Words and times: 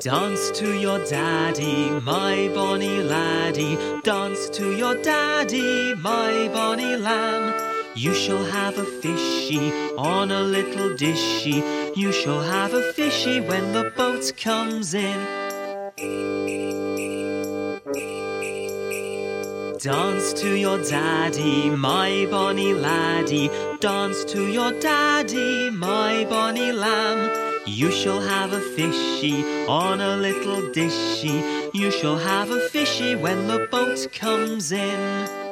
Dance 0.00 0.52
to 0.52 0.78
your 0.78 1.04
daddy, 1.06 1.90
my 2.04 2.48
bonny 2.54 3.02
laddie. 3.02 3.76
Dance 4.04 4.48
to 4.50 4.76
your 4.76 4.94
daddy, 5.02 5.92
my 5.96 6.48
bonny 6.52 6.96
lamb. 6.96 7.52
You 7.96 8.14
shall 8.14 8.44
have 8.44 8.78
a 8.78 8.84
fishy 8.84 9.72
on 9.96 10.30
a 10.30 10.42
little 10.42 10.90
dishy. 10.90 11.96
You 11.96 12.12
shall 12.12 12.40
have 12.40 12.74
a 12.74 12.92
fishy 12.92 13.40
when 13.40 13.72
the 13.72 13.90
boat 13.96 14.32
comes 14.36 14.94
in. 14.94 15.18
Dance 19.78 20.32
to 20.34 20.54
your 20.54 20.80
daddy, 20.84 21.70
my 21.70 22.28
bonny 22.30 22.72
laddie. 22.72 23.50
Dance 23.80 24.24
to 24.26 24.46
your 24.46 24.78
daddy, 24.78 25.70
my 25.70 26.24
bonny 26.30 26.70
lamb. 26.70 27.47
You 27.68 27.92
shall 27.92 28.20
have 28.20 28.54
a 28.54 28.60
fishy 28.60 29.44
on 29.66 30.00
a 30.00 30.16
little 30.16 30.62
dishy. 30.72 31.70
You 31.74 31.90
shall 31.90 32.16
have 32.16 32.50
a 32.50 32.60
fishy 32.70 33.14
when 33.14 33.46
the 33.46 33.68
boat 33.70 34.08
comes 34.12 34.72
in. 34.72 35.47